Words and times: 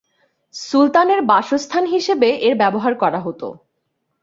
সুলতানের 0.55 1.21
বাসস্থান 1.23 1.83
হিসেবে 1.85 2.29
এর 2.41 2.53
ব্যবহার 2.55 2.93
করা 2.95 3.19
হতো। 3.19 3.47